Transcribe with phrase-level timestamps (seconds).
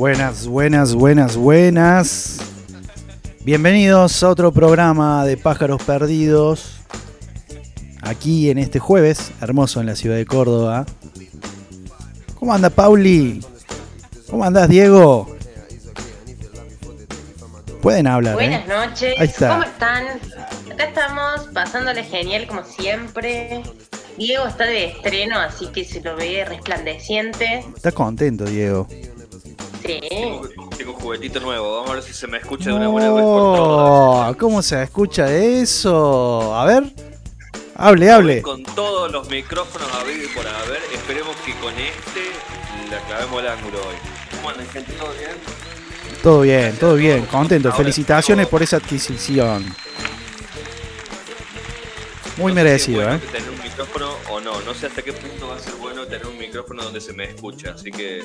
[0.00, 2.38] Buenas, buenas, buenas, buenas.
[3.44, 6.80] Bienvenidos a otro programa de Pájaros Perdidos.
[8.00, 10.86] Aquí en este jueves, hermoso en la ciudad de Córdoba.
[12.38, 13.44] ¿Cómo anda Pauli?
[14.30, 15.36] ¿Cómo andás Diego?
[17.82, 18.36] Pueden hablar.
[18.36, 18.68] Buenas ¿eh?
[18.68, 19.50] noches, Ahí está.
[19.50, 20.06] ¿cómo están?
[20.72, 23.62] Acá estamos pasándole genial como siempre.
[24.16, 27.66] Diego está de estreno, así que se lo ve resplandeciente.
[27.76, 28.88] Está contento Diego.
[29.84, 30.00] Sí.
[30.08, 33.10] Tengo, tengo un juguetito nuevo, vamos a ver si se me escucha de una buena
[33.12, 33.24] vez.
[33.24, 36.54] No, ¿cómo se escucha eso?
[36.54, 36.84] A ver.
[37.76, 38.42] Hable, hable.
[38.42, 43.48] Con todos los micrófonos habidos y por haber, esperemos que con este la clavemos el
[43.48, 43.94] ángulo hoy.
[44.36, 44.92] ¿Cómo andan, gente?
[44.92, 45.30] ¿Todo bien?
[46.22, 47.72] Todo bien, todo bien, contento.
[47.72, 49.64] Felicitaciones por esa adquisición.
[52.36, 53.20] Muy No merecido, bueno ¿eh?
[53.32, 56.26] tener un micrófono o no, no sé hasta qué punto va a ser bueno tener
[56.26, 58.22] un micrófono donde se me escucha, así que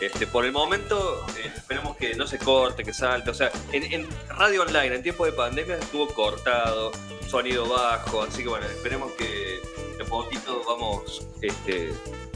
[0.00, 3.82] este, por el momento eh, esperemos que no se corte, que salte, o sea, en,
[3.92, 6.92] en radio online en tiempo de pandemia estuvo cortado,
[7.28, 9.60] sonido bajo, así que bueno, esperemos que
[9.98, 11.90] de poquito vamos este,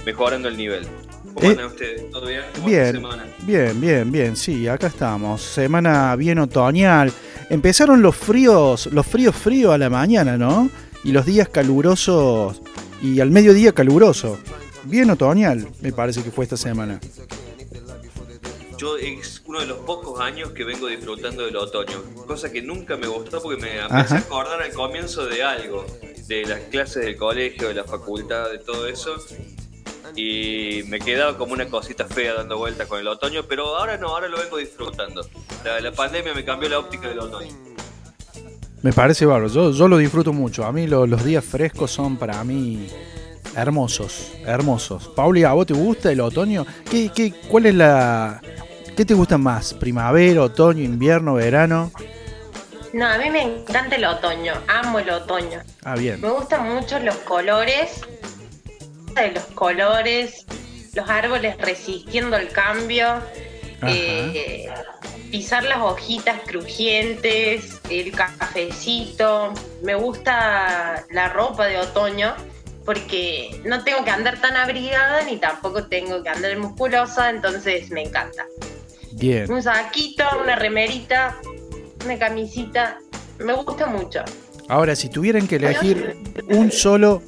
[0.06, 0.86] mejorando el nivel.
[1.34, 2.10] ¿Cómo Eh, andan ustedes?
[2.10, 2.42] ¿Todo bien?
[2.54, 3.26] ¿Cómo va la Bien, semana?
[3.42, 5.42] bien, bien, bien, sí, acá estamos.
[5.42, 7.12] Semana bien otoñal.
[7.50, 10.70] Empezaron los fríos, los fríos fríos a la mañana, ¿no?
[11.04, 12.60] Y los días calurosos
[13.02, 14.38] y al mediodía caluroso.
[14.84, 16.98] Bien otoñal, me parece que fue esta semana.
[18.80, 22.96] Yo es uno de los pocos años que vengo disfrutando del otoño, cosa que nunca
[22.96, 25.84] me gustó porque me empecé a acordar al comienzo de algo,
[26.26, 29.16] de las clases del colegio, de la facultad, de todo eso,
[30.16, 34.08] y me quedaba como una cosita fea dando vueltas con el otoño, pero ahora no,
[34.08, 35.28] ahora lo vengo disfrutando.
[35.62, 37.54] La, la pandemia me cambió la óptica del otoño.
[38.82, 40.64] Me parece bárbaro, yo, yo lo disfruto mucho.
[40.64, 42.88] A mí lo- los días frescos son para mí
[43.54, 45.08] hermosos, hermosos.
[45.08, 46.64] Pauli, ¿a vos te gusta el otoño?
[46.90, 48.40] ¿Qué, qué, ¿Cuál es la...
[48.96, 49.74] ¿Qué te gusta más?
[49.74, 51.90] ¿Primavera, otoño, invierno, verano?
[52.92, 55.62] No, a mí me encanta el otoño, amo el otoño.
[55.84, 56.20] Ah, bien.
[56.20, 58.02] Me gustan mucho los colores,
[59.14, 60.44] de los colores,
[60.94, 63.20] los árboles resistiendo el cambio,
[63.86, 64.68] eh,
[65.30, 69.54] pisar las hojitas crujientes, el cafecito.
[69.82, 72.34] Me gusta la ropa de otoño
[72.84, 78.02] porque no tengo que andar tan abrigada ni tampoco tengo que andar musculosa, entonces me
[78.02, 78.46] encanta.
[79.20, 79.50] Bien.
[79.52, 81.36] Un saquito, una remerita,
[82.04, 82.98] una camisita,
[83.38, 84.20] me gusta mucho.
[84.68, 86.16] Ahora, si tuvieran que elegir
[86.48, 87.22] un solo,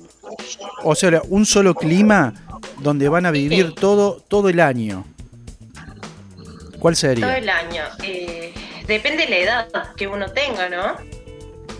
[0.83, 2.33] o sea, un solo clima
[2.79, 5.05] donde van a vivir todo, todo el año,
[6.79, 7.37] ¿cuál Todo sería?
[7.37, 7.85] el año.
[8.03, 8.55] Eh,
[8.87, 10.97] depende de la edad que uno tenga, ¿no?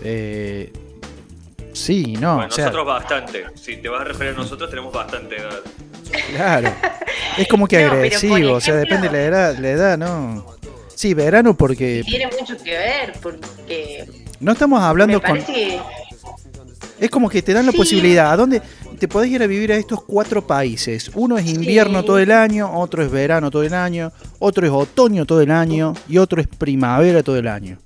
[0.03, 0.71] Eh,
[1.71, 4.93] sí, no, bueno, o sea, nosotros bastante, si te vas a referir a nosotros tenemos
[4.93, 5.61] bastante edad.
[6.31, 6.73] Claro.
[7.37, 10.45] Es como que No, agresivo, o sea, depende de la edad, la edad, ¿no?
[10.95, 14.05] Sí, verano porque Tiene mucho que ver, porque
[14.39, 15.43] no estamos hablando me con...
[15.43, 15.79] que
[16.99, 17.77] Es como que te dan la Sí.
[17.77, 18.31] posibilidad.
[18.31, 18.61] ¿A dónde
[18.99, 21.11] te podés ir a vivir a estos cuatro países?
[21.15, 22.05] Uno es invierno Sí.
[22.05, 25.93] todo el año, otro es verano todo el año, otro es otoño todo el año
[26.07, 27.77] y otro es primavera todo el año.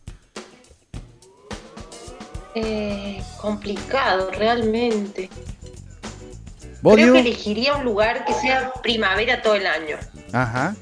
[2.55, 5.29] eh, complicado realmente.
[6.81, 9.97] ¿Vos, Creo que elegiría un lugar que sea primavera todo el año.
[10.31, 10.75] Ajá.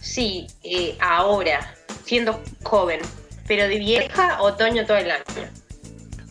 [0.00, 3.00] Sí, eh, ahora, siendo joven.
[3.46, 5.24] Pero de vieja, otoño todo el año.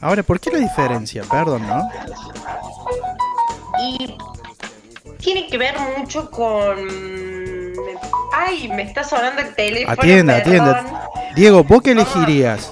[0.01, 1.23] Ahora, ¿por qué la diferencia?
[1.29, 1.89] Perdón, ¿no?
[3.81, 4.15] Y
[5.19, 6.77] tiene que ver mucho con...
[8.33, 9.93] Ay, me está sonando el teléfono.
[9.93, 10.69] Atienda, perdón.
[10.69, 11.09] atienda.
[11.35, 12.71] Diego, ¿vos qué elegirías?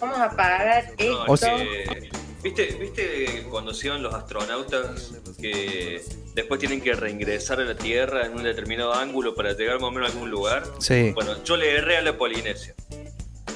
[0.00, 1.04] Vamos a apagar esto.
[1.04, 2.03] No, O es sea- que,
[2.44, 6.00] ¿viste, ¿Viste cuando se iban los astronautas que
[6.34, 9.90] después tienen que reingresar a la Tierra en un determinado ángulo para llegar más o
[9.90, 10.62] menos a algún lugar?
[10.78, 11.10] Sí.
[11.14, 12.74] Bueno, yo le erré a la Polinesia.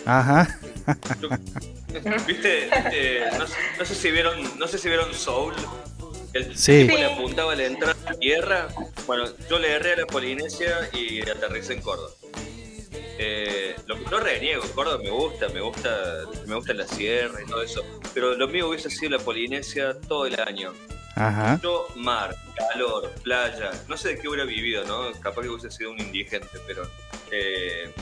[0.05, 0.59] Ajá.
[1.21, 1.29] Yo-
[2.27, 2.69] ¿Viste?
[2.71, 3.21] Viste?
[3.39, 5.55] No, sé- no sé si vieron, no sé si vieron Soul.
[6.35, 6.83] El Sí.
[6.87, 8.69] tipo le apuntaba a la entrada a la Tierra.
[9.07, 12.11] Bueno, yo le erré a la Polinesia y aterricé en Córdoba.
[13.19, 17.63] Eh, lo, no reniego, Córdoba me gusta, me gusta, me gusta la sierra y todo
[17.63, 17.85] eso,
[18.15, 20.73] pero lo mío hubiese sido la Polinesia todo el año.
[21.17, 21.59] Ajá.
[21.61, 25.11] Yo, mar, calor, playa, no sé de qué hubiera vivido, ¿no?
[25.21, 26.89] Capaz que hubiese sido un indigente, pero
[27.33, 27.93] eh,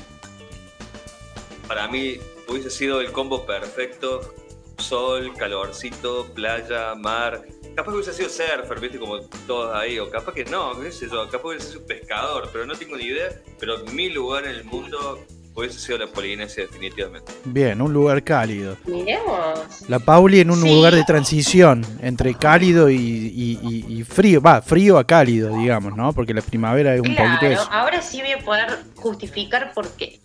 [1.66, 4.34] para mí hubiese sido el combo perfecto.
[4.76, 7.42] Sol, calorcito, playa, mar.
[7.76, 11.06] Capaz que hubiese sido surfer, viste, como todos ahí, o capaz que no, qué sé
[11.10, 13.28] yo, capaz que hubiese sido pescador, pero no tengo ni idea.
[13.60, 15.22] Pero mi lugar en el mundo
[15.54, 17.32] hubiese sido la Polinesia definitivamente.
[17.44, 18.76] Bien, un lugar cálido.
[18.86, 19.88] Miremos.
[19.88, 20.68] La Pauli en un Sí.
[20.74, 25.94] lugar de transición entre cálido y, y- y- y frío, va, frío a cálido, digamos,
[25.96, 26.12] ¿no?
[26.14, 27.68] Porque la primavera es un poquito Claro, eso.
[27.70, 30.18] ahora sí voy a poder justificar por qué.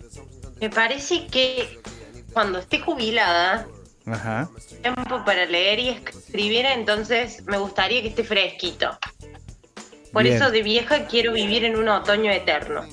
[0.61, 1.79] Me parece que
[2.33, 3.67] cuando esté jubilada,
[4.05, 4.49] Ajá.
[4.81, 8.97] tiempo para leer y escribir, entonces me gustaría que esté fresquito.
[10.11, 10.35] Por Bien.
[10.35, 12.85] eso de vieja quiero vivir en un otoño eterno.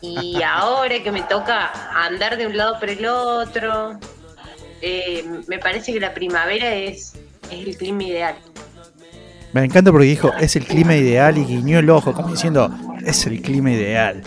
[0.00, 3.98] Y ahora que me toca andar de un lado para el otro,
[4.80, 7.14] eh, me parece que la primavera es,
[7.50, 8.36] es el clima ideal.
[9.52, 12.70] Me encanta porque dijo, es el clima ideal y guiñó el ojo, como diciendo,
[13.04, 14.22] es el clima ideal.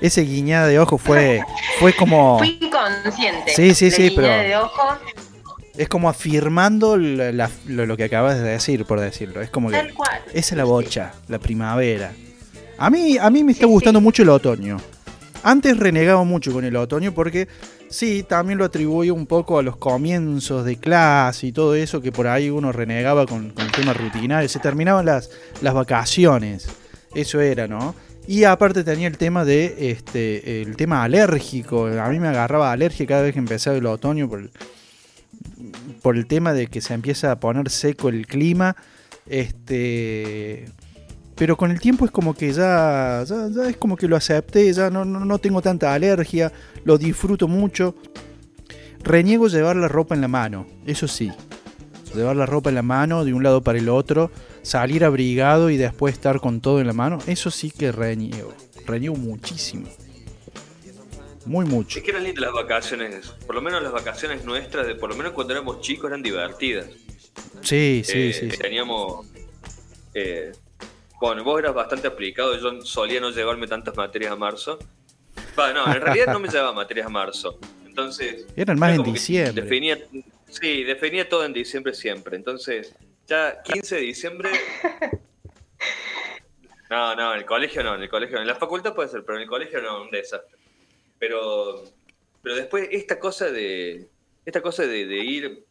[0.00, 1.40] Ese guiñada de ojo fue,
[1.78, 3.54] fue como, Fui inconsciente.
[3.54, 4.98] Sí, sí, sí, pero- de ojo,
[5.76, 9.40] es como afirmando la- la- lo, lo que acabas de decir, por decirlo.
[9.42, 10.20] Es como que tal cual.
[10.32, 12.12] esa es la bocha, la primavera.
[12.78, 14.04] A mí, a mí me está Sí, gustando sí.
[14.04, 14.76] mucho el otoño.
[15.42, 17.48] Antes renegaba mucho con el otoño porque
[17.90, 22.10] sí, también lo atribuyo un poco a los comienzos de clase y todo eso que
[22.12, 24.48] por ahí uno renegaba con, con el tema rutinario.
[24.48, 25.30] Se terminaban las,
[25.60, 26.66] las vacaciones.
[27.14, 27.94] Eso era, ¿no?
[28.26, 31.86] Y aparte tenía el tema de este el tema alérgico.
[31.86, 34.50] A mí me agarraba alergia cada vez que empezaba el otoño por
[36.02, 38.76] por el tema de que se empieza a poner seco el clima.
[39.26, 40.66] Este
[41.34, 44.72] pero con el tiempo es como que ya, ya, ya es como que lo acepté,
[44.72, 46.52] ya no, no, no tengo tanta alergia,
[46.84, 47.94] lo disfruto mucho.
[49.02, 51.32] Reniego llevar la ropa en la mano, eso sí.
[52.14, 54.30] Llevar la ropa en la mano de un lado para el otro,
[54.62, 58.54] salir abrigado y después estar con todo en la mano, eso sí que reniego.
[58.86, 59.88] Reniego muchísimo.
[61.46, 61.98] Muy mucho.
[61.98, 65.16] Es que eran lindas las vacaciones, por lo menos las vacaciones nuestras, de por lo
[65.16, 66.86] menos cuando éramos chicos eran divertidas.
[67.60, 68.50] Sí, sí, Eh, sí.
[68.50, 68.58] sí.
[68.58, 69.26] Teníamos.
[70.14, 70.52] eh,
[71.20, 74.78] bueno, vos eras bastante aplicado, yo solía no llevarme tantas materias a marzo.
[75.58, 77.58] Va, no, en realidad no me llevaba materias a marzo.
[77.86, 78.46] Entonces.
[78.56, 79.62] Eran más era en diciembre.
[79.62, 79.98] Definía,
[80.48, 82.36] sí, definía todo en diciembre siempre.
[82.36, 82.94] Entonces,
[83.26, 84.50] ya 15 de diciembre.
[86.90, 88.42] No, no, en el colegio no, en el colegio no.
[88.42, 90.56] En la facultad puede ser, pero en el colegio no, un desastre.
[91.18, 91.84] Pero,
[92.42, 94.08] pero después esta cosa de,
[94.44, 95.64] esta cosa de, de ir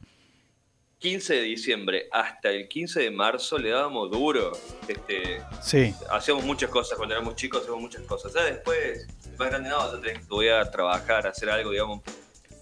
[1.00, 4.54] 15 de diciembre hasta el 15 de marzo le dábamos duro.
[4.88, 8.34] Este, Sí, hacíamos muchas cosas, cuando éramos chicos hacíamos muchas cosas.
[8.34, 9.06] Ya después,
[9.38, 12.02] más grande, no, ya tenés que estudiar, trabajar, hacer algo, digamos.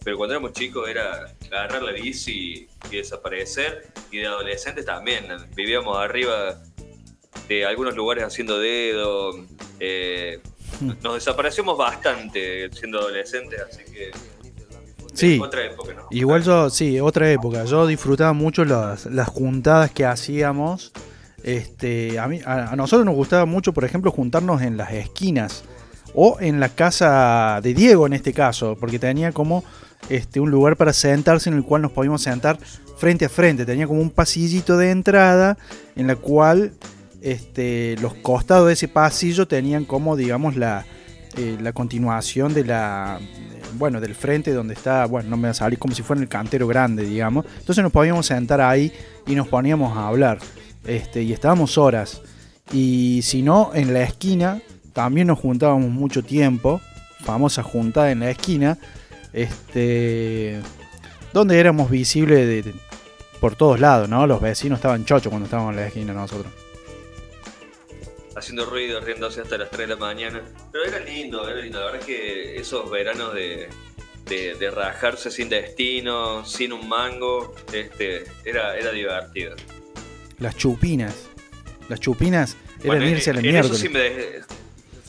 [0.04, 3.88] Pero cuando éramos chicos era agarrar la bici y desaparecer.
[4.10, 5.28] Y de adolescentes también.
[5.54, 6.60] Vivíamos arriba
[7.48, 9.34] de algunos lugares haciendo dedo.
[9.80, 10.42] eh,
[11.04, 14.12] nos desaparecimos bastante siendo adolescentes, así que.
[15.14, 15.40] Sí.
[15.44, 16.08] Otra época, ¿no?
[16.10, 17.66] Igual yo, sí, otra época.
[17.66, 20.94] Yo disfrutaba mucho las, las juntadas que hacíamos.
[21.44, 25.66] Este, a, mí, a, a nosotros nos gustaba mucho, por ejemplo, juntarnos en las esquinas.
[26.14, 28.78] O en la casa de Diego en este caso.
[28.80, 29.66] Porque tenía como
[30.10, 32.58] este, un lugar para sentarse en el cual nos podíamos sentar
[32.98, 33.66] frente a frente.
[33.66, 35.58] Tenía como un pasillito de entrada
[35.96, 36.74] en la cual
[37.22, 40.86] este, los costados de ese pasillo tenían como, digamos, la,
[41.38, 43.20] eh, la continuación de la
[43.78, 46.28] bueno del frente donde está bueno no me va a salir como si fuera el
[46.28, 47.46] cantero grande digamos.
[47.60, 48.92] Entonces nos podíamos sentar ahí
[49.26, 50.40] y nos poníamos a hablar
[50.86, 52.22] este y estábamos horas.
[52.74, 54.62] Y si no en la esquina
[54.94, 56.82] también nos juntábamos mucho tiempo
[57.22, 58.78] famosa juntada en la esquina
[59.32, 60.60] este
[61.34, 62.74] donde éramos visibles de- de-
[63.40, 66.52] por todos lados no los vecinos estaban chochos cuando estábamos en la esquina nosotros
[68.42, 70.42] haciendo ruido, riéndose hasta las 3 de la mañana.
[70.72, 71.80] Pero era lindo, era lindo.
[71.80, 73.70] La verdad es que esos veranos de,
[74.26, 79.56] de, de rajarse sin destino, sin un mango, este, era, era divertido.
[80.40, 81.16] las chupinas
[81.90, 84.42] las chupinas eran Bueno, irse a la mierda eso sí me de-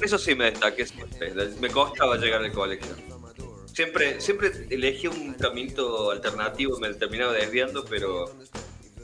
[0.01, 1.33] eso sí me destaqué siempre.
[1.61, 2.89] Me costaba llegar al colegio.
[3.73, 8.35] Siempre, siempre elegí un camino alternativo, me terminaba desviando, pero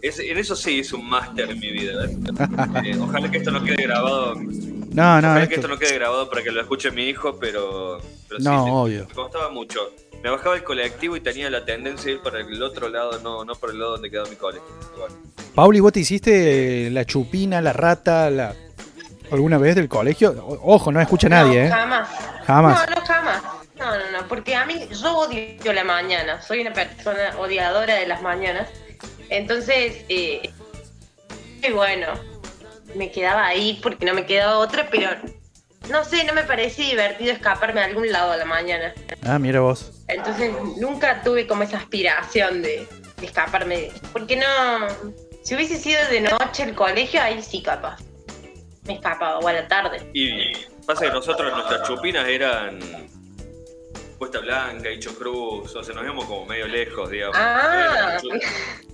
[0.03, 2.05] es- en eso sí hice un máster en mi vida.
[2.05, 2.17] ¿eh?
[2.85, 4.35] Eh, ojalá que esto no quede grabado.
[4.35, 7.99] no no Ojalá que esto- no quede grabado para que lo escuche mi hijo, pero,
[8.41, 9.07] No, sí, obvio.
[9.09, 9.81] me costaba mucho.
[10.23, 13.45] Me bajaba el colectivo y tenía la tendencia a ir para el otro lado, no,
[13.45, 14.67] no por el lado donde quedó mi colegio.
[14.99, 15.15] Bueno,
[15.55, 18.55] Pauli, ¿vos te hiciste la chupina, la rata, la
[19.31, 20.35] alguna vez del colegio?
[20.63, 21.69] Ojo, no escucha nadie, ¿eh?
[21.71, 22.09] Jamás.
[22.47, 22.89] Jamás.
[22.91, 23.43] No, no, jamás.
[23.79, 28.07] No, no, no, porque a mí yo odio la mañana, soy una persona odiadora de
[28.09, 28.69] las mañanas.
[29.31, 30.51] Entonces, eh,
[31.63, 32.07] y bueno,
[32.95, 35.11] me quedaba ahí porque no me quedaba otra, pero
[35.91, 38.95] no sé, no me parecía divertido escaparme a algún lado a la mañana.
[39.25, 40.05] Ah, mira vos.
[40.09, 42.87] Entonces nunca tuve como esa aspiración de,
[43.19, 44.45] de escaparme, porque no,
[45.43, 47.99] si hubiese sido de noche el colegio, ahí sí capaz.
[48.85, 50.11] Me escapaba, o a la tarde.
[50.15, 50.53] Y
[50.87, 52.79] pasa que nosotros nuestras chupinas eran
[54.19, 57.37] Cuesta Blanca, Hicho Cruz, o sea, nos íbamos como medio lejos, digamos.
[57.39, 58.19] Ah.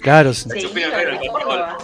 [0.00, 1.82] Claro, La Chupina no era el patio Olmos.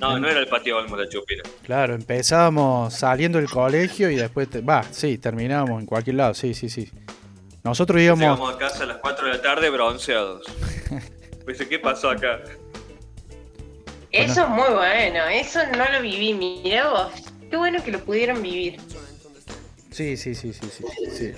[0.00, 1.42] No, no era el patio Olmos la Chupina.
[1.64, 6.54] claro, empezábamos saliendo del colegio y después, te- va, sí, terminábamos en cualquier lado, sí,
[6.54, 6.88] sí, sí.
[7.64, 10.44] Nosotros íbamos, Llegamos a casa a las 4 de la tarde bronceados.
[11.46, 12.40] Dice, ¿qué pasó acá?
[14.12, 17.12] Eso es muy bueno, eso no lo viví, mirá vos.
[17.50, 18.78] Qué bueno que lo pudieron vivir.
[19.90, 21.32] sí, sí, sí, sí, sí, sí.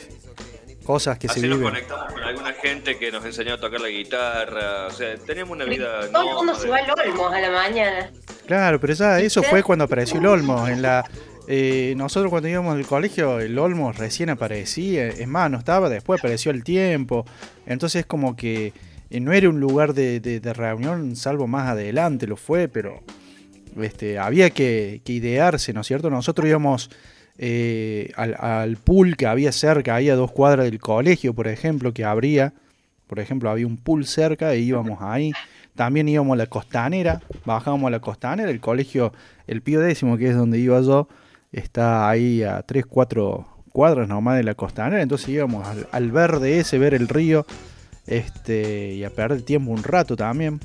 [0.84, 1.72] Cosas que se Así nos viven.
[1.72, 4.86] conectamos con alguna gente que nos enseñó a tocar la guitarra.
[4.86, 6.08] O sea, teníamos una vida.
[6.12, 8.10] Todo el mundo se va al Olmos a la mañana.
[8.46, 10.68] Claro, pero ya eso fue cuando apareció el Olmos.
[10.68, 11.04] En la,
[11.48, 15.06] eh, nosotros cuando íbamos al colegio, el Olmos recién aparecía.
[15.08, 17.24] Es más, no estaba, después apareció el tiempo.
[17.66, 18.74] Entonces es como que
[19.10, 23.02] eh, no era un lugar de, de- de reunión, salvo más adelante lo fue, pero
[23.80, 26.10] este, había que, que idearse, ¿no es cierto?
[26.10, 26.90] Nosotros íbamos
[27.38, 32.04] eh, al, al pool que había cerca, había dos cuadras del colegio, por ejemplo, que
[32.04, 32.52] abría.
[33.06, 35.32] Por ejemplo, había un pool cerca e íbamos ahí.
[35.74, 39.12] También íbamos a la costanera, bajábamos a la costanera, el colegio,
[39.46, 41.08] el Pío décimo, que es donde iba yo,
[41.50, 46.60] está ahí a 3, 4 cuadras nomás de la costanera, entonces íbamos al, al verde
[46.60, 47.44] ese, ver el río,
[48.06, 50.60] este, y a perder tiempo un rato también.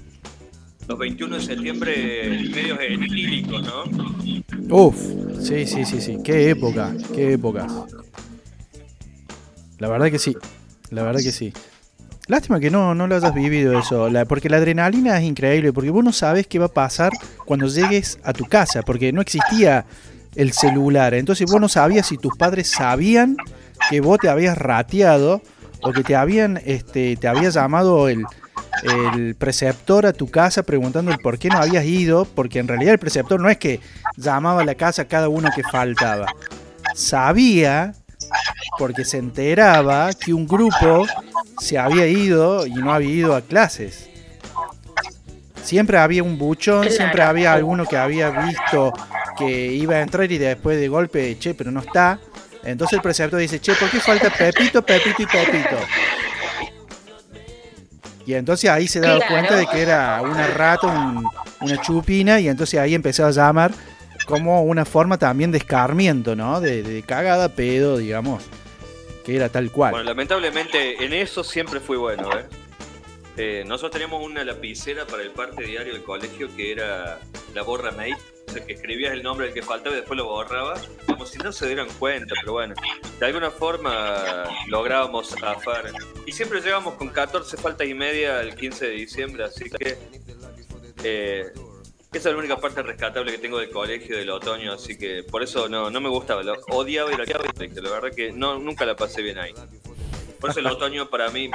[0.89, 3.83] Los 21 de septiembre, medios etílicos, ¿no?
[4.75, 4.95] Uf,
[5.39, 7.71] sí, sí, sí, sí, qué época, qué épocas.
[9.77, 10.35] La verdad que sí,
[10.89, 11.53] la verdad que sí.
[12.25, 16.03] Lástima que no, no lo hayas vivido eso, porque la adrenalina es increíble, porque vos
[16.03, 17.11] no sabes qué va a pasar
[17.45, 19.85] cuando llegues a tu casa, porque no existía
[20.33, 23.37] el celular, entonces vos no sabías si tus padres sabían
[23.91, 25.43] que vos te habías rateado
[25.83, 28.25] o que te habían, este, te había llamado el,
[28.83, 32.93] el preceptor a tu casa preguntando el por qué no habías ido, porque en realidad
[32.93, 33.79] el preceptor no es que
[34.17, 36.27] llamaba a la casa a cada uno que faltaba.
[36.95, 37.93] Sabía,
[38.77, 41.05] porque se enteraba que un grupo
[41.59, 44.09] se había ido y no había ido a clases.
[45.63, 48.93] Siempre había un buchón, siempre había alguno que había visto
[49.37, 52.19] que iba a entrar y después de golpe, che, pero no está.
[52.63, 55.77] Entonces el preceptor dice, che, ¿por qué falta Pepito, Pepito y Pepito?
[58.29, 59.31] Y entonces ahí se daba Claro.
[59.33, 61.25] cuenta de que era una rata, un-
[61.61, 63.71] una chupina, y entonces ahí empezaba a llamar
[64.27, 66.61] como una forma también de escarmiento, ¿no?
[66.61, 68.43] De, de cagada, pedo, digamos,
[69.25, 69.93] que era tal cual.
[69.93, 72.45] Bueno, lamentablemente en eso siempre fui bueno, ¿eh?
[73.37, 77.17] Eh, nosotros teníamos una lapicera para el parte diario del colegio que era
[77.55, 78.15] la borra mate,
[78.55, 81.51] o que escribías el nombre del que faltaba y después lo borrabas, como si no
[81.51, 82.75] se dieran cuenta, pero bueno,
[83.19, 85.91] de alguna forma lográbamos zafar.
[86.25, 89.97] Y siempre llegamos con 14 faltas y media el 15 de diciembre, así que
[91.03, 91.51] eh,
[92.11, 95.43] esa es la única parte rescatable que tengo del colegio del otoño, así que por
[95.43, 98.85] eso no, no me gustaba, lo odiaba ir al colegio, la verdad que no, nunca
[98.85, 99.53] la pasé bien ahí.
[100.39, 101.51] Por eso el otoño para mí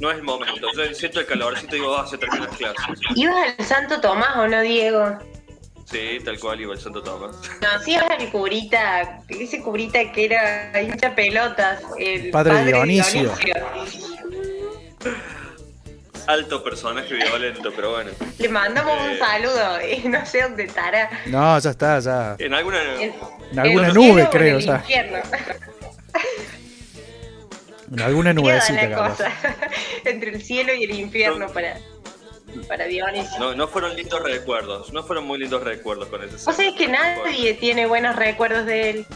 [0.00, 0.66] no es el momento.
[0.76, 2.98] Yo siento el calorcito y digo, ah, se terminan las clases.
[3.14, 5.16] ¿Ibas al Santo Tomás o no, Diego?
[5.88, 7.36] Sí, tal cual, el Santo Tomás.
[7.62, 13.32] No, sí ibas al curita, ese curita que era hincha pelotas, el Padre Dionisio.
[16.26, 18.10] Alto personaje violento, pero bueno.
[18.38, 19.18] Le mandamos un Eh.
[19.18, 21.08] saludo, y no sé dónde estará.
[21.26, 22.34] No, ya está, ya.
[22.40, 22.82] En alguna.
[23.00, 23.14] En,
[23.52, 24.82] En alguna el nube, creo, ya.
[27.92, 29.14] En alguna nubecita,
[30.04, 31.78] entre el cielo y el infierno para,
[32.64, 33.38] para Dionisio.
[33.38, 34.92] No, no fueron lindos recuerdos.
[34.92, 38.90] No fueron muy lindos recuerdos con ese Vos sabés que nadie tiene buenos recuerdos de
[38.90, 39.06] él.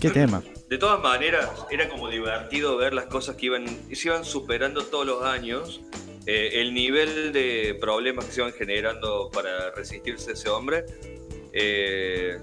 [0.00, 0.42] ¿Qué tema?
[0.68, 5.06] De todas maneras, era como divertido ver las cosas que iban, se iban superando todos
[5.06, 5.80] los años.
[6.26, 10.84] eh, el nivel de problemas que se iban generando para resistirse a ese hombre.
[11.52, 12.38] eh,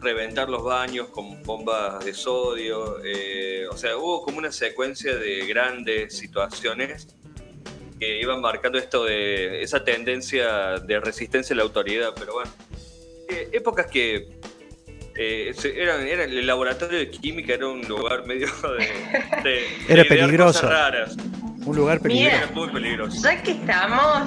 [0.00, 2.98] reventar los baños con bombas de sodio.
[3.04, 7.08] eh, o sea, hubo como una secuencia de grandes situaciones
[7.98, 12.12] que iban marcando esto de esa tendencia de resistencia a la autoridad.
[12.18, 12.50] Pero bueno,
[13.28, 14.28] eh, épocas que
[15.14, 18.48] eh, era el laboratorio de química era un lugar medio
[18.78, 20.60] de, de- Era de peligroso.
[20.60, 21.16] cosas raras.
[21.64, 22.36] Un lugar peligroso.
[22.36, 23.22] Era muy peligroso.
[23.22, 24.22] Ya que estamos,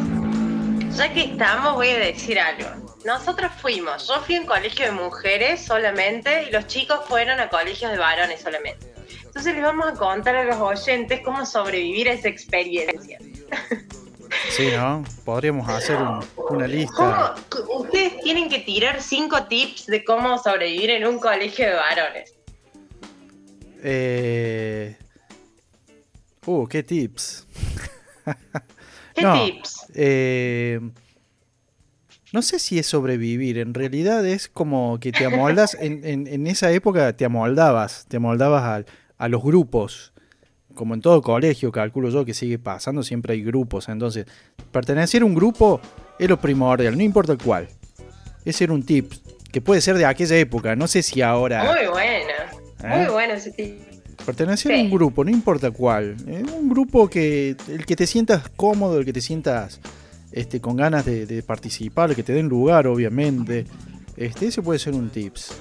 [0.98, 2.70] ya que estamos, voy a decir algo.
[3.06, 7.48] Nosotros fuimos, yo fui a un colegio de mujeres solamente y los chicos fueron a
[7.50, 8.92] colegios de varones solamente.
[9.24, 13.20] Entonces les vamos a contar a los oyentes cómo sobrevivir a esa experiencia.
[14.52, 15.04] Sí, ¿no?
[15.26, 17.36] Podríamos hacer un- una lista.
[17.70, 22.34] Ustedes tienen que tirar cinco tips de cómo sobrevivir en un colegio de varones.
[23.84, 24.96] Eh...
[26.46, 27.46] Uh, qué tips.
[29.16, 29.34] ¿Qué No.
[29.34, 29.86] tips?
[29.94, 30.80] Eh,
[32.32, 36.48] no sé si es sobrevivir, en realidad es como que te amoldas, en, en- en
[36.48, 40.14] esa época te amoldabas, te amoldabas a, a los grupos.
[40.80, 43.90] Como en todo colegio, calculo yo que sigue pasando, siempre hay grupos.
[43.90, 44.26] Entonces,
[44.72, 45.82] pertenecer a un grupo
[46.18, 47.68] es lo primordial, no importa cuál.
[48.46, 49.12] Es ser un tip,
[49.52, 51.66] que puede ser de aquella época, no sé si ahora.
[51.66, 52.34] Muy bueno,
[52.82, 53.10] muy ¿Eh?
[53.12, 53.78] bueno ese tip.
[54.26, 56.16] Pertenecer a un grupo, no importa cuál.
[56.26, 59.82] eh, un grupo que el que te sientas cómodo, el que te sientas
[60.32, 63.66] este, con ganas de, de participar, que te den lugar, obviamente.
[64.16, 65.52] Este, ese puede ser un tips.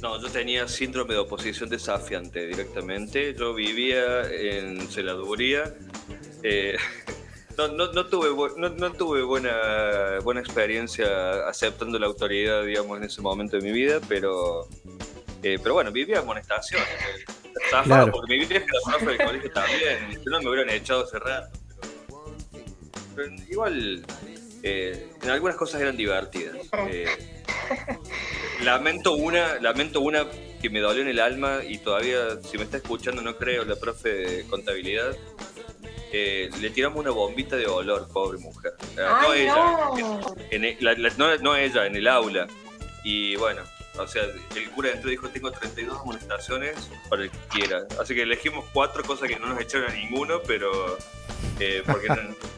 [0.00, 3.34] No, yo tenía síndrome de oposición desafiante directamente.
[3.34, 5.74] Yo vivía en celaduría.
[6.42, 6.76] eh,
[7.58, 13.04] no, no, no tuve, no, no tuve buena, buena experiencia aceptando la autoridad, digamos, en
[13.04, 14.68] ese momento de mi vida, pero,
[15.42, 18.12] eh, pero bueno, vivía eh, zafaba Claro.
[18.12, 20.20] Porque mi vieja era profe del colegio también.
[20.22, 21.58] Si no, me hubieran echado hace rato.
[22.06, 22.24] Pero,
[23.16, 24.06] pero igual,
[24.62, 26.56] eh, en algunas cosas eran divertidas.
[26.88, 27.06] eh,
[28.62, 30.26] Lamento una, lamento una
[30.60, 33.76] que me dolió en el alma y todavía, si me está escuchando, no creo, la
[33.76, 35.16] profe de contabilidad.
[36.10, 38.72] eh, le tiramos una bombita de olor, pobre mujer.
[38.92, 39.54] Eh, no Ay, ella,
[39.98, 40.20] no.
[40.50, 42.46] en el- la- la- no, no ella, en el aula.
[43.04, 43.60] Y bueno,
[43.98, 44.22] o sea,
[44.56, 47.86] el cura entró y dijo, tengo 32 amonestaciones para el que quiera.
[48.00, 50.96] Así que elegimos cuatro cosas que no nos echaron a ninguno, pero...
[51.60, 52.16] eh, porque no-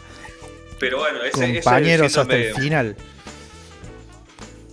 [0.80, 2.96] pero bueno, ese, ese Compañeros hasta el final.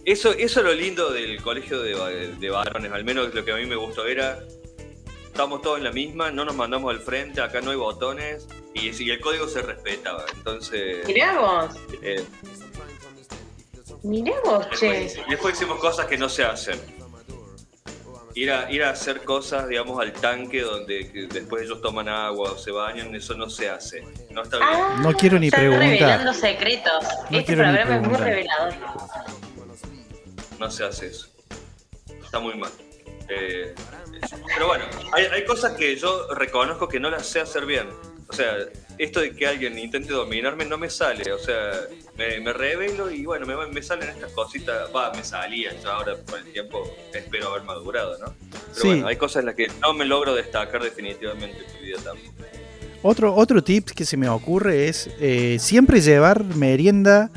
[0.06, 3.52] eso, eso es lo lindo del colegio de, va- de varones, al menos lo que
[3.52, 4.40] a mí me gustó era,
[5.26, 8.88] estamos todos en la misma, no nos mandamos al frente, acá no hay botones y,
[9.10, 10.26] el código se respetaba.
[10.36, 12.24] Entonces, Mirá vos, eh,
[14.04, 14.88] mirá vos, che.
[14.88, 16.80] después, después hicimos cosas que no se hacen.
[18.38, 22.58] Ir a, ir a hacer cosas, digamos, al tanque donde después ellos toman agua o
[22.58, 24.02] se bañan, eso no se hace.
[24.30, 24.70] No está bien.
[24.72, 25.90] Ah, No quiero ni están preguntar.
[25.90, 27.04] revelando secretos.
[27.32, 28.74] No este programa es muy revelador.
[30.60, 31.28] no se hace eso.
[32.24, 32.72] Está muy mal.
[33.30, 33.74] Eh,
[34.54, 37.90] pero bueno, hay, hay cosas que yo reconozco que no las sé hacer bien.
[38.30, 38.56] O sea,
[38.98, 41.32] esto de que alguien intente dominarme no me sale.
[41.32, 41.72] O sea,
[42.18, 44.90] me, me revelo y bueno, me, me salen estas cositas.
[44.96, 45.76] Va, me salían.
[45.82, 46.84] Yo ahora con el tiempo
[47.14, 48.34] espero haber madurado, ¿no?
[48.52, 48.88] Pero Sí.
[48.88, 52.34] bueno, hay cosas en las que no me logro destacar definitivamente en mi vida tampoco.
[53.04, 57.30] Otro, otro tip que se me ocurre es eh, siempre llevar merienda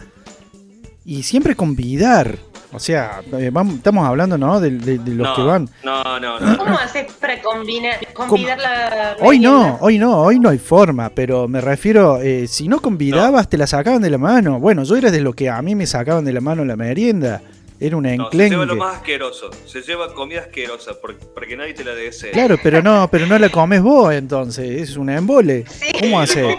[1.05, 2.39] y siempre convidar.
[2.73, 4.61] O sea, eh, vamos- estamos hablando, ¿no?
[4.61, 5.69] De, de- de los no, que van.
[5.83, 6.57] No, no, no.
[6.59, 11.49] ¿Cómo haces para combinar, convidar la Hoy no, hoy no, hoy no hay forma, pero
[11.49, 14.61] me refiero, eh, si no convidabas, te la sacaban de la mano.
[14.61, 17.43] Bueno, yo era de lo que a mí me sacaban de la mano la merienda.
[17.83, 18.51] Era un No, se enclenque.
[18.51, 19.51] lleva lo más asqueroso.
[19.67, 22.31] Se lleva comida asquerosa porque, porque nadie te la desee.
[22.31, 25.65] Claro, pero no, pero no la comes vos, entonces, es un embole.
[25.99, 26.57] ¿Cómo haces?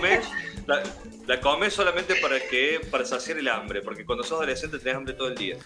[0.66, 0.82] la,
[1.28, 5.14] la comes solamente para que para saciar el hambre, porque cuando sos adolescente tenés hambre
[5.14, 5.58] todo el día.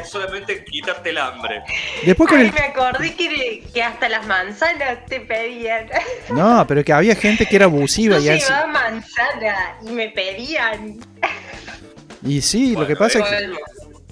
[0.00, 1.62] Es solamente quitarte el hambre.
[2.04, 2.52] Después con Ay, el...
[2.52, 5.88] me acordé que, que hasta las manzanas te pedían.
[6.32, 8.44] No, pero que había gente que era abusiva Yo y así.
[8.46, 10.98] llevaba manzana y me pedían.
[12.24, 13.52] Y sí, lo que pasa es que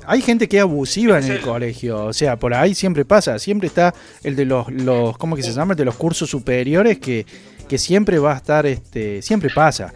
[0.06, 2.06] hay gente que es abusiva en el colegio.
[2.06, 3.38] O sea, por ahí siempre pasa.
[3.38, 3.94] Siempre está
[4.24, 5.74] el de los, los ¿cómo que se llama?
[5.74, 7.24] El de los cursos superiores que,
[7.68, 9.92] que siempre va a estar, este, siempre pasa.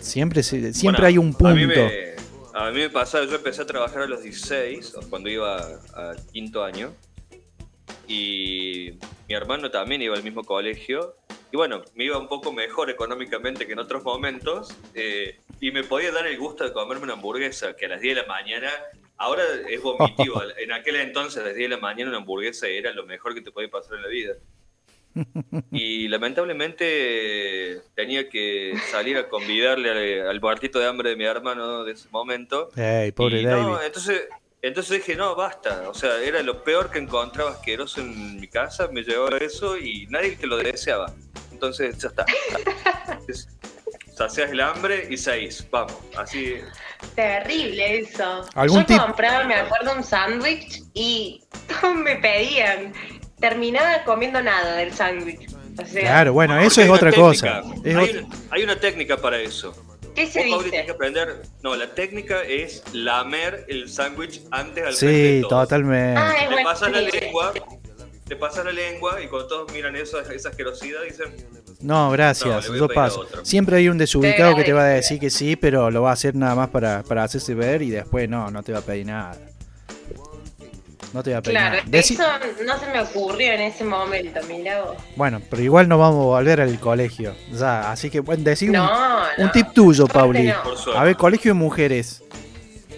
[0.00, 1.48] Siempre, siempre Bueno, hay un punto.
[1.48, 2.15] A mí, me,
[2.56, 5.58] a mí me pasaba, yo empecé a trabajar a los 16, cuando iba
[5.94, 6.94] a quinto año,
[8.08, 8.92] y
[9.28, 11.16] mi hermano también iba al mismo colegio,
[11.52, 15.84] y bueno, me iba un poco mejor económicamente que en otros momentos, eh, y me
[15.84, 18.70] podía dar el gusto de comerme una hamburguesa, que a las 10 de la mañana,
[19.18, 22.90] ahora es vomitivo, en aquel entonces a las 10 de la mañana una hamburguesa era
[22.92, 24.32] lo mejor que te podía pasar en la vida.
[25.72, 31.84] Y lamentablemente tenía que salir a convidarle al, al muertito de hambre de mi hermano
[31.84, 32.70] de ese momento.
[32.76, 33.62] Ey, pobre Y David.
[33.62, 34.28] no, entonces,
[34.62, 35.88] entonces dije, no, basta.
[35.88, 40.06] O sea, era lo peor que encontraba asqueroso en mi casa, me llevaba eso y
[40.08, 41.12] nadie te lo deseaba.
[41.52, 42.26] Entonces, ya está.
[43.28, 43.48] Es-
[44.14, 45.94] Sacias el hambre y seis, vamos.
[46.16, 46.54] Así,
[47.14, 48.46] Terrible eso.
[48.54, 51.42] ¿Algún Yo compraba, me acuerdo, un sándwich y
[51.94, 52.94] me pedían.
[53.40, 55.48] Terminaba comiendo nada del sándwich.
[55.80, 57.62] O sea, Claro, bueno, eso es otra cosa.
[57.84, 59.74] Es hay, otra- una, hay una técnica para eso.
[60.14, 60.90] ¿qué se Vos, que dice?
[60.90, 61.42] aprender.
[61.62, 65.64] No, la técnica es lamer el sándwich antes al frente de Sí, todos.
[65.68, 66.18] totalmente.
[66.18, 67.52] Ah, es pasas la lengua,
[68.26, 71.34] te pasas la lengua y cuando todos miran eso, esa asquerosidad dicen,
[71.82, 73.26] No, No, gracias, le a yo paso.
[73.42, 76.12] Siempre hay un desubicado que te va a decir que sí, pero lo va a
[76.14, 79.04] hacer nada más para, para hacerse ver y después no, no te va a pedir
[79.04, 79.36] nada.
[81.12, 81.88] No te va a pedir Claro, nada.
[81.88, 84.96] Deci- eso no se me ocurrió en ese momento, mirá vos.
[85.14, 87.34] Bueno, pero igual no vamos a volver al colegio.
[87.52, 89.52] Ya, así que bueno, decir un, No, un no.
[89.52, 90.42] tip tuyo, Pauli.
[90.42, 90.98] no.
[90.98, 92.22] A ver, colegio de mujeres.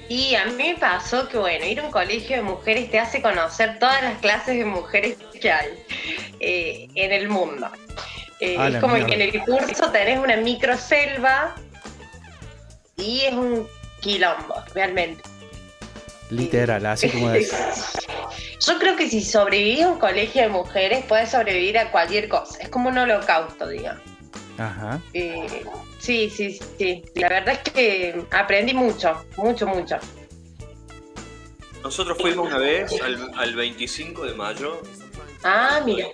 [0.09, 3.21] Y a mí me pasó que, bueno, ir a un colegio de mujeres te hace
[3.21, 5.69] conocer todas las clases de mujeres que hay
[6.41, 7.69] eh, en el mundo.
[8.41, 9.09] Eh, es como mierda.
[9.09, 11.55] que en el curso tenés una microselva
[12.97, 13.67] y es un
[14.01, 15.23] quilombo, realmente.
[16.31, 17.53] Literal, así como es.
[18.67, 22.59] Yo creo que si sobrevivís a un colegio de mujeres, puedes sobrevivir a cualquier cosa.
[22.61, 24.03] Es como un holocausto, digamos.
[24.59, 25.01] Ajá.
[25.15, 25.65] Eh,
[26.01, 27.05] sí, sí, sí.
[27.15, 29.97] La verdad es que aprendí mucho, mucho, mucho.
[31.83, 34.83] Nosotros fuimos una vez al, al 25 de mayo,
[35.45, 36.09] Ah, mira.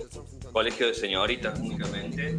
[0.52, 2.36] colegio de señoritas únicamente,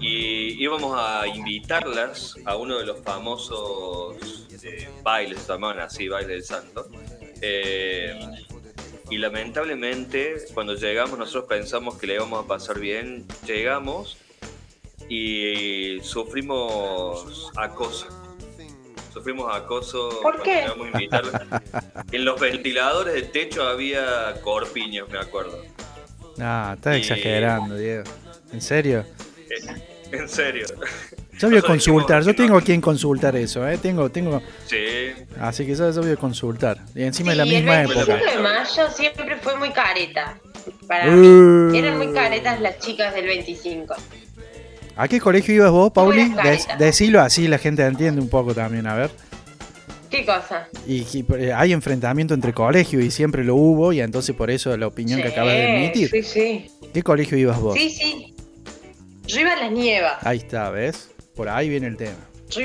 [0.00, 4.16] y íbamos a invitarlas a uno de los famosos
[4.62, 6.88] eh, bailes, se llamaban así, baile del santo.
[7.42, 8.18] Eh,
[9.10, 13.26] y lamentablemente, cuando llegamos, nosotros pensamos que le íbamos a pasar bien.
[13.46, 14.16] Llegamos
[15.08, 18.06] y sufrimos acoso.
[19.12, 20.56] Sufrimos acoso ¿Por qué?
[20.62, 21.42] llegamos a invitarlas.
[22.12, 25.60] En los ventiladores del techo había corpiños, me acuerdo.
[26.38, 28.04] Ah, estás Y- exagerando, Diego.
[28.52, 29.04] ¿En serio?
[29.50, 30.66] Eh, En serio.
[31.38, 33.78] Yo voy a consultar, yo tengo a quien consultar eso, ¿eh?
[33.78, 34.76] Tengo, tengo, Sí,
[35.40, 36.78] así que yo, yo voy a consultar.
[36.94, 38.30] Y encima Sí, de la misma el 25 época.
[38.36, 40.38] de mayo siempre fue muy careta.
[40.86, 41.12] Para Uh.
[41.16, 41.78] mí.
[41.78, 43.94] Eran muy caretas las chicas del 25.
[44.96, 46.30] ¿A qué colegio ibas vos, Pauli?
[46.78, 49.10] Decilo así, la gente entiende un poco también, a ver.
[50.10, 50.68] ¿Qué cosa?
[50.86, 54.76] Y, y, eh, hay enfrentamiento entre colegios y siempre lo hubo, y entonces por eso
[54.76, 56.10] la opinión que acabas de emitir.
[56.10, 56.70] Sí, sí.
[56.92, 57.74] ¿Qué colegio ibas vos?
[57.76, 58.34] Sí, sí.
[59.36, 60.26] A las nievas.
[60.26, 61.10] Ahí está, ¿ves?
[61.36, 62.18] Por ahí viene el tema.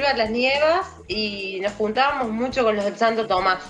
[0.07, 3.63] A las nievas y nos juntábamos mucho con los del Santo Tomás.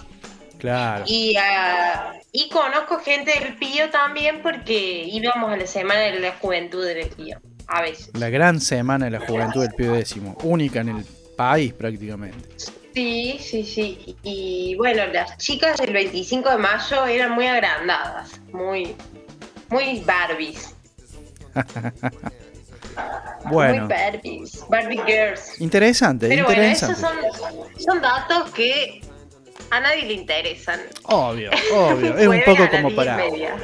[0.59, 1.03] Claro.
[1.05, 6.31] Y, ah, y conozco gente del Pío también porque íbamos a la Semana de la
[6.37, 7.37] Juventud del Pío.
[7.67, 8.11] A veces.
[8.13, 11.05] La gran semana de la juventud del Pío décimo, única en el
[11.35, 12.47] país prácticamente.
[12.93, 14.15] Sí, sí, sí.
[14.23, 18.95] Y bueno, las chicas del 25 de mayo eran muy agrandadas, muy,
[19.69, 20.73] muy Barbies.
[23.49, 25.59] Bueno, Muy Barbies, Barbie Girls.
[25.61, 26.99] interesante, Pero bueno, interesante.
[26.99, 29.01] esos son, son datos que
[29.69, 30.79] a nadie le interesan.
[31.03, 32.17] Obvio, obvio.
[32.17, 33.19] Es un poco como para,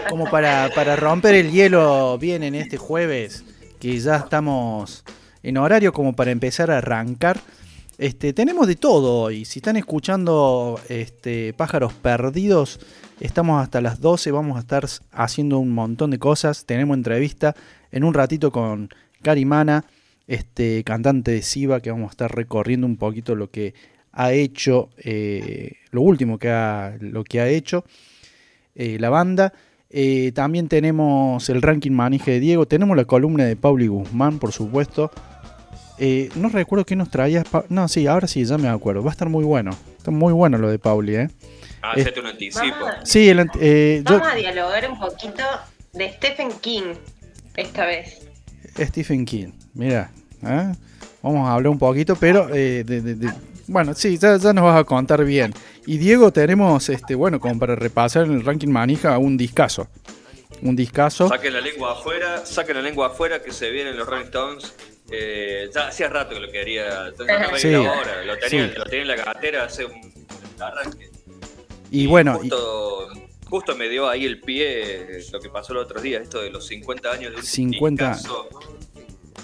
[0.10, 3.44] como para, para romper el hielo bien en este jueves,
[3.80, 5.04] que ya estamos
[5.44, 7.40] en horario como para empezar a arrancar.
[7.98, 9.46] Este, tenemos de todo hoy.
[9.46, 12.80] Si están escuchando este, Pájaros Perdidos,
[13.20, 14.32] estamos hasta las 12.
[14.32, 16.66] Vamos a estar haciendo un montón de cosas.
[16.66, 17.56] Tenemos entrevista
[17.92, 18.90] en un ratito con
[19.22, 19.86] Carimana,
[20.28, 23.74] este, cantante de Siva, que vamos a estar recorriendo un poquito lo que
[24.14, 27.86] ha hecho, eh, lo último que ha, lo que ha hecho
[28.76, 29.54] eh, la banda.
[29.90, 34.52] Eh, también tenemos el ranking manije de Diego, tenemos la columna de Pauli Guzmán, por
[34.54, 35.12] supuesto.
[35.98, 37.44] Eh, no recuerdo qué nos traías.
[37.48, 39.04] Pa- no, sí, ahora sí, ya me acuerdo.
[39.04, 39.72] Va a estar muy bueno.
[39.98, 41.30] Está muy bueno lo de Pauli, ¿eh?
[41.82, 42.64] Ah, hacete un anticipo.
[42.80, 45.44] Vamos a, Sí, el ant- yo- vamos a dialogar un poquito
[45.94, 46.94] de Stephen King
[47.56, 48.28] esta vez.
[48.78, 50.12] Stephen King, mira.
[50.46, 50.72] ¿eh?
[51.22, 53.34] Vamos a hablar un poquito, pero eh, de- de- de-
[53.68, 55.54] bueno, sí, ya, ya nos vas a contar bien.
[55.86, 59.88] Y Diego, tenemos, este, bueno, como para repasar en el ranking manija, un discazo.
[60.62, 61.28] Un discazo.
[61.28, 64.74] Saquen la lengua afuera, saquen la lengua afuera que se vienen los Rolling Stones.
[65.12, 67.08] Eh, ya hacía rato que lo quería.
[67.08, 68.24] Entonces, no Sí, ahora.
[68.26, 68.74] Lo tenía, sí.
[68.78, 70.14] lo tenía en la cartera hace un
[70.60, 71.10] arranque.
[71.90, 72.50] Y bueno, y-
[73.52, 76.50] Justo, me dio ahí el pie eh, lo que pasó los otros días, esto de
[76.50, 78.48] los 50 años de un 50 discazo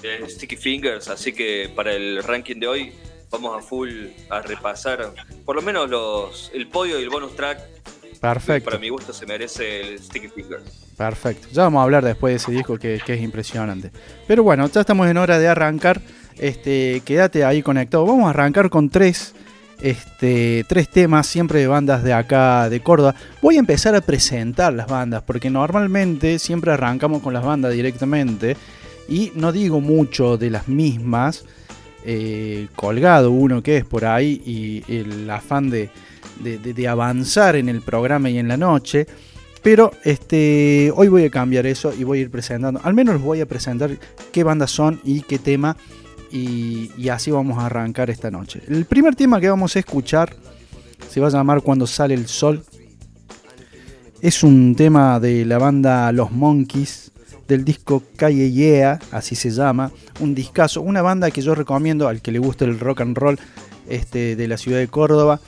[0.02, 1.10] de Sticky Fingers.
[1.10, 2.94] Así que para el ranking de hoy
[3.30, 3.90] vamos a full
[4.30, 7.60] a repasar por lo menos los el podio y el bonus track.
[8.22, 8.70] perfecto.
[8.70, 10.86] Para mi gusto se merece el Sticky Fingers.
[10.96, 11.50] Perfecto.
[11.52, 13.92] Ya vamos a hablar después de ese disco que, que es impresionante.
[14.26, 16.00] Pero bueno, ya estamos en hora de arrancar.
[16.38, 18.06] Este, quédate ahí conectado.
[18.06, 19.36] Vamos a arrancar con tres,
[19.82, 23.16] este, tres temas, siempre de bandas de acá de Córdoba.
[23.42, 28.58] Voy a empezar a presentar las bandas, porque normalmente siempre arrancamos con las bandas directamente.
[29.10, 31.46] Y no digo mucho de las mismas.
[32.10, 35.90] eh, colgado uno que es por ahí y el afán de,
[36.42, 39.08] de- avanzar en el programa y en la noche.
[39.62, 43.42] Pero este, hoy voy a cambiar eso y voy a ir presentando, al menos voy
[43.42, 43.98] a presentar
[44.32, 45.76] qué bandas son y qué tema.
[46.32, 48.62] Y, así vamos a arrancar esta noche.
[48.68, 50.36] El primer tema que vamos a escuchar
[51.10, 52.64] se va a llamar Cuando sale el sol.
[54.22, 57.12] Es un tema de la banda Los Monkeys,
[57.48, 59.92] del disco Calle Yeah, así se llama.
[60.20, 63.40] Un discazo, una banda que yo recomiendo al que le guste el rock and roll
[63.88, 65.40] este, de la ciudad de Córdoba.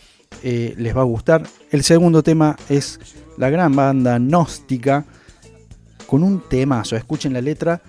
[0.44, 1.44] eh, les va a gustar.
[1.72, 3.00] El segundo tema es
[3.38, 5.06] la gran banda Gnóstica
[6.06, 6.96] con un temazo.
[6.96, 7.82] Escuchen la letra.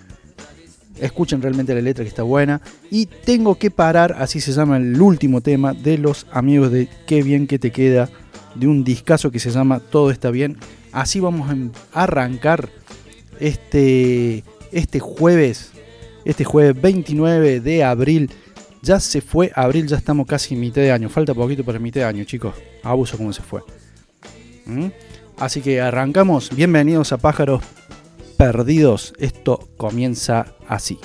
[0.99, 2.61] Escuchen realmente la letra que está buena.
[2.89, 7.23] Y tengo que parar, así se llama el último tema de los amigos de Qué
[7.23, 8.09] bien que te queda,
[8.55, 10.57] de un discazo que se llama Todo está bien.
[10.91, 12.69] Así vamos a arrancar
[13.39, 15.71] este, este jueves,
[16.25, 18.31] este jueves 29 de abril.
[18.83, 21.09] Ya se fue abril, ya estamos casi en mitad de año.
[21.09, 22.55] Falta poquito para mitad de año, chicos.
[22.83, 23.61] Abuso como se fue.
[24.65, 24.87] ¿Mm?
[25.37, 26.49] Así que arrancamos.
[26.55, 27.63] Bienvenidos a Pájaros
[28.41, 29.13] Perdidos.
[29.19, 30.97] Esto comienza así.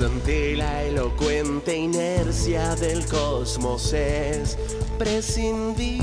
[0.00, 4.56] Ante la elocuente inercia del cosmos es
[4.96, 5.98] prescindir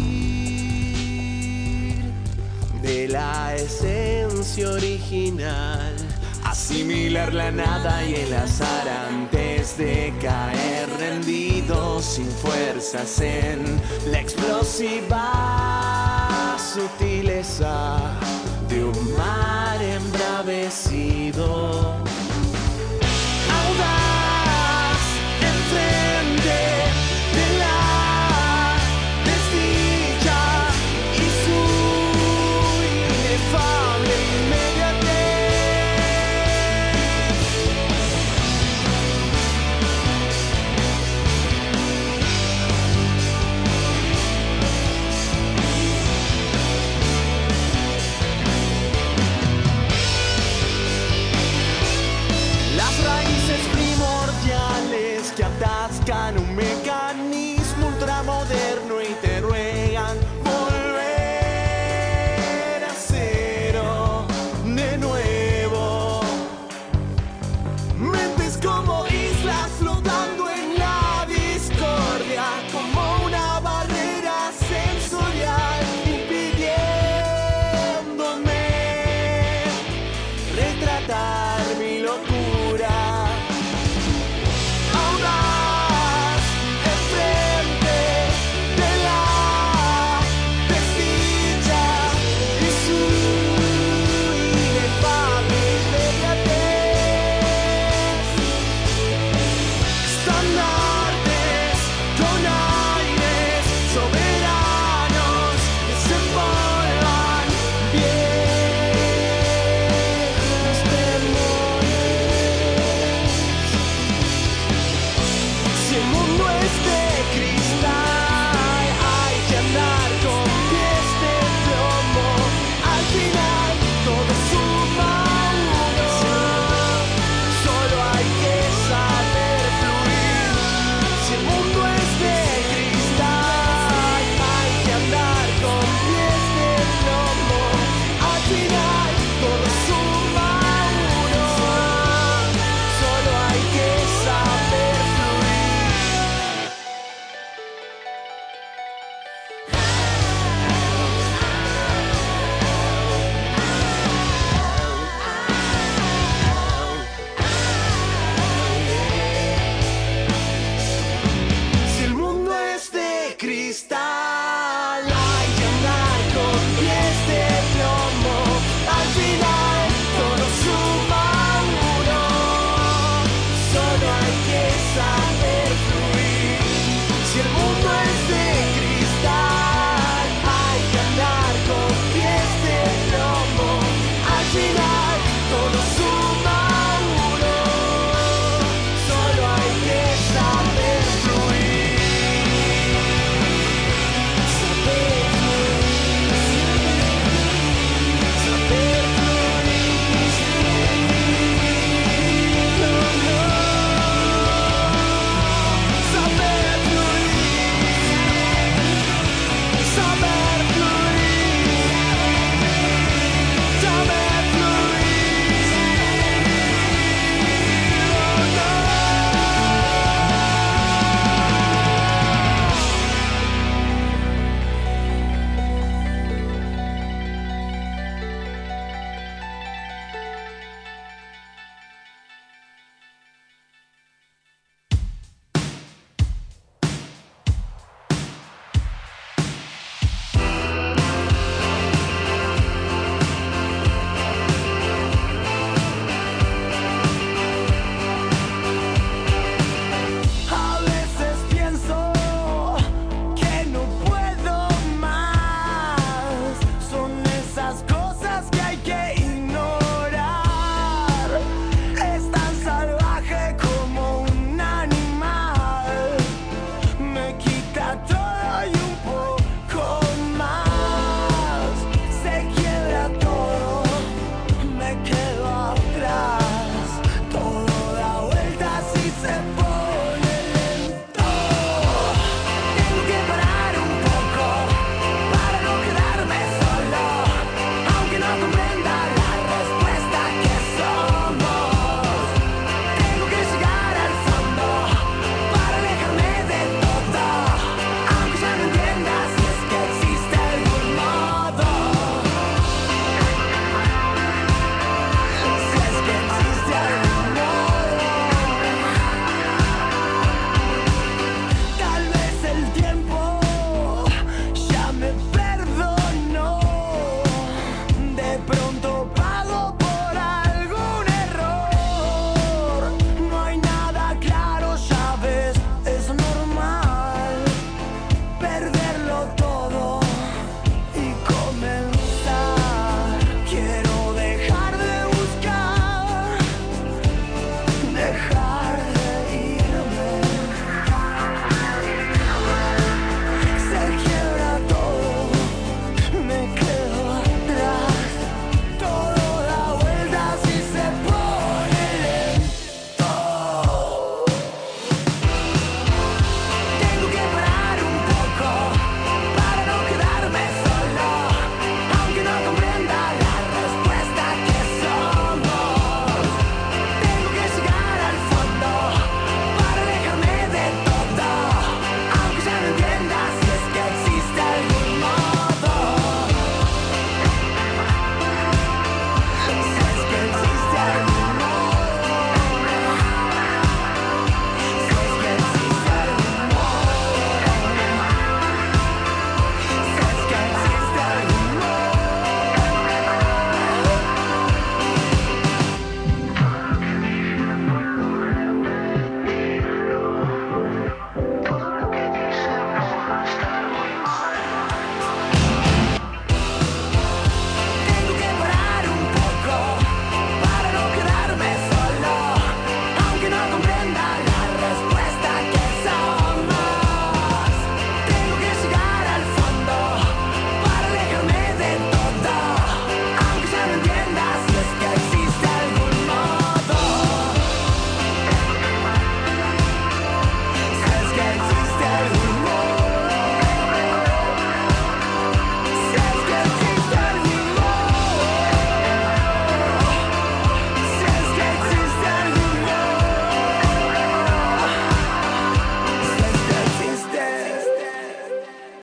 [2.82, 5.96] de la esencia original,
[6.44, 13.64] Asimilar la nada y el azar antes de caer rendido sin fuerzas en
[14.12, 15.26] la explosiva
[16.58, 18.20] sutileza
[18.70, 22.05] de un mar embravecido.